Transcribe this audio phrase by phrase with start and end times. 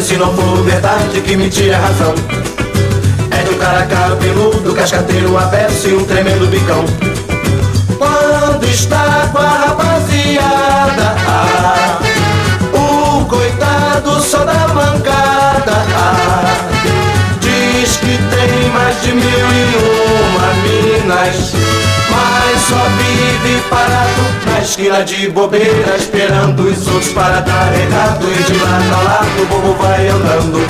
[0.00, 2.14] maldade Se não for verdade que mentira é razão.
[3.30, 6.84] É de um cara cabeludo, cascateiro aberto e um tremendo bicão.
[7.98, 11.98] Quando está com a rapaziada ah,
[12.72, 16.54] O coitado só dá mancada ah,
[17.40, 19.76] Diz que tem mais de mil e
[20.32, 21.69] uma minas
[23.70, 29.02] parado na esquina de bobeira Esperando os outros para dar recado E de lado a
[29.02, 30.66] lado o bobo vai andando.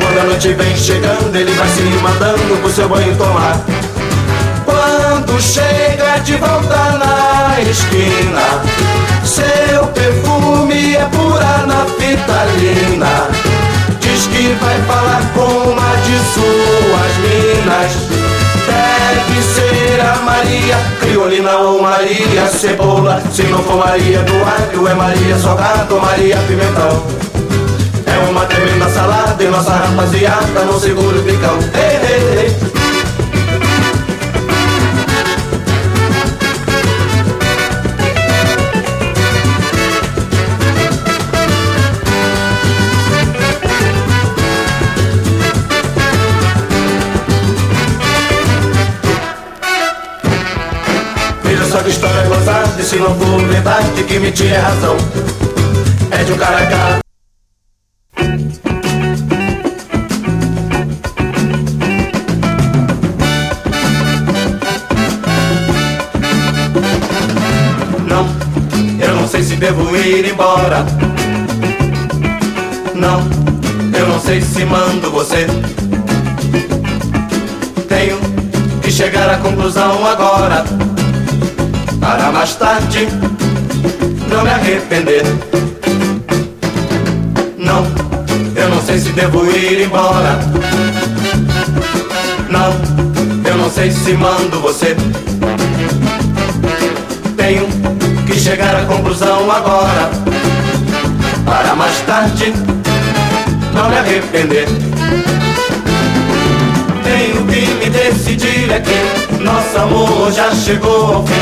[0.00, 3.60] Quando a noite vem chegando ele vai se mandando pro seu banho tomar.
[4.64, 8.62] Quando chega de volta na esquina
[9.22, 13.28] Seu perfume é pura naftalina
[14.00, 17.92] Diz que vai falar com uma de suas minas.
[18.66, 21.15] Deve ser a Maria Criolina ou
[21.96, 23.22] Maria Cebola.
[23.32, 27.02] Se não for Maria do alho É Maria Salgado Maria Pimentão.
[28.04, 31.58] É uma tremenda salada E nossa rapaziada não segura o picão.
[31.74, 32.75] Ei, ei, ei
[52.86, 54.96] se não for verdade que mentira é razão.
[56.12, 57.00] É de um cara cá
[68.06, 68.28] Não,
[69.00, 70.86] eu não sei se devo ir embora.
[72.94, 73.20] Não,
[73.98, 75.48] eu não sei se mando você.
[77.88, 78.16] Tenho
[78.80, 80.85] que chegar à conclusão agora
[82.46, 83.08] mais tarde
[84.30, 85.24] não me arrepender.
[87.58, 87.84] Não,
[88.54, 90.38] eu não sei se devo ir embora.
[92.48, 94.94] Não, eu não sei se mando você.
[97.36, 97.66] Tenho
[98.26, 100.08] que chegar à conclusão agora.
[101.44, 102.52] Para mais tarde
[103.74, 104.68] não me arrepender
[107.16, 111.32] Tenho que me decidir aqui Nosso amor já chegou ao fim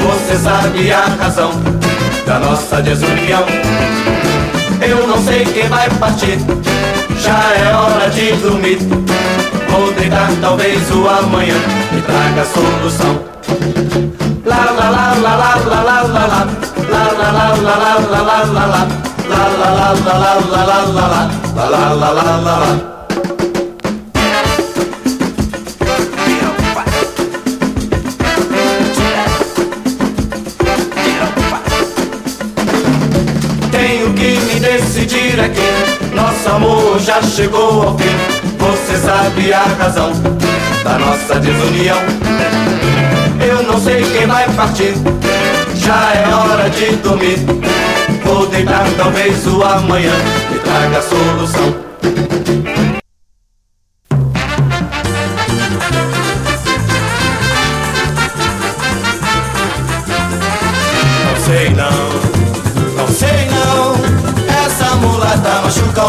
[0.00, 1.50] Você sabe a razão
[2.24, 3.44] da nossa desunião
[4.80, 6.38] Eu não sei quem vai partir
[7.20, 8.78] Já é hora de dormir
[9.68, 11.56] Vou deitar talvez o amanhã
[11.92, 13.20] Me traga solução
[14.46, 16.46] La la la la la la la la la
[16.88, 18.88] La la la la la la la la la
[19.28, 22.97] La la la la la la la la la La
[33.88, 36.14] Tenho que me decidir aqui.
[36.14, 38.04] Nosso amor já chegou ao fim.
[38.58, 40.12] Você sabe a razão
[40.84, 41.96] da nossa desunião.
[43.40, 44.92] Eu não sei quem vai partir.
[45.74, 47.38] Já é hora de dormir.
[48.26, 50.12] Vou deitar talvez o amanhã.
[50.52, 51.88] Me traga a solução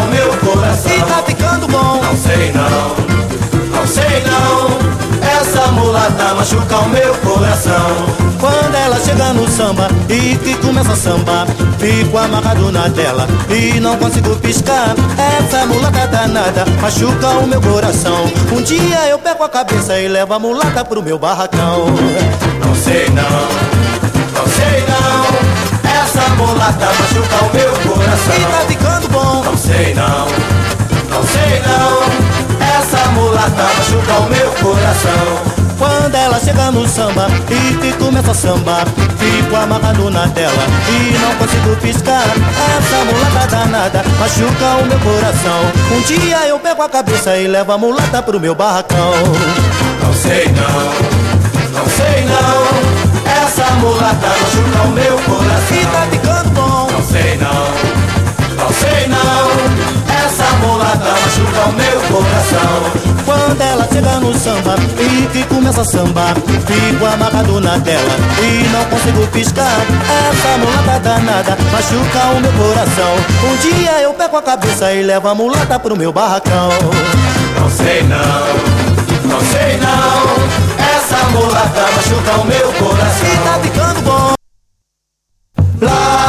[0.00, 2.00] machuca o meu coração E tá ficando bom.
[2.02, 8.06] Não sei não, não sei não Essa mulata machuca o meu coração
[8.38, 11.46] Quando ela chega no samba e que começa a sambar,
[11.78, 14.94] fico amarrado na tela e não consigo piscar.
[15.38, 18.24] Essa mulata danada machuca o meu coração.
[18.52, 21.86] Um dia eu pego a cabeça e levo a mulata pro meu barracão.
[22.64, 23.69] Não sei não
[34.70, 38.86] coração Quando ela chega no samba e que começa a sambar,
[39.18, 42.26] fico amarrado na tela e não consigo piscar.
[42.76, 45.60] Essa mulata danada machuca o meu coração.
[45.90, 49.14] Um dia eu pego a cabeça e levo a mulata pro meu barracão.
[50.02, 56.50] Não sei não, não sei não Essa mulata machuca o meu E tá coração ficando
[56.50, 56.88] bom.
[56.92, 64.20] Não sei não, não sei não Essa mulata machuca o meu coração Quando ela chega
[64.20, 69.80] no samba e que começa a sambar, fico amarrado na tela e não consigo piscar.
[70.30, 73.14] Essa mulata danada machuca o meu coração.
[73.44, 76.70] Um dia eu pego a cabeça e levo a mulata pro meu barracão.
[77.58, 80.60] Não sei não, não sei não
[80.96, 84.32] Essa mulata machuca o meu E coração tá ficando bom.
[85.80, 86.19] Lá,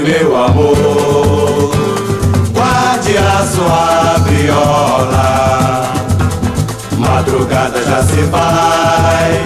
[0.00, 1.70] meu amor.
[2.52, 5.92] Guarde a sua viola.
[6.96, 9.44] Madrugada já se vai,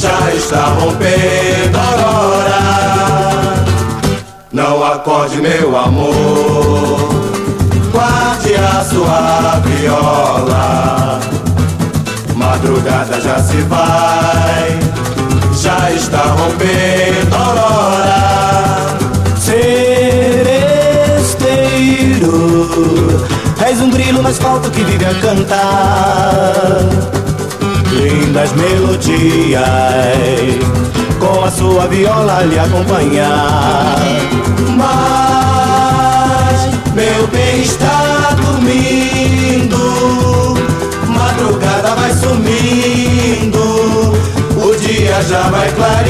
[0.00, 2.60] já está rompendo a aurora.
[4.50, 7.08] Não acorde, meu amor.
[7.92, 11.20] Guarde a sua viola.
[12.34, 14.78] Madrugada já se vai,
[15.52, 18.43] já está rompendo a aurora.
[22.14, 23.26] Seresteiro,
[23.66, 26.78] és um grilo no asfalto que vive a cantar.
[27.90, 29.60] Lindas melodias,
[31.18, 33.96] com a sua viola lhe acompanhar.
[34.76, 39.78] Mas meu bem está dormindo,
[41.08, 43.62] madrugada vai sumindo,
[44.56, 46.04] o dia já vai clarear.